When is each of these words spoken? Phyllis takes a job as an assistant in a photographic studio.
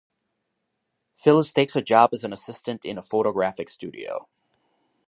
Phyllis 1.13 1.53
takes 1.53 1.75
a 1.75 1.81
job 1.83 2.09
as 2.13 2.23
an 2.23 2.33
assistant 2.33 2.85
in 2.85 2.97
a 2.97 3.03
photographic 3.03 3.69
studio. 3.69 4.27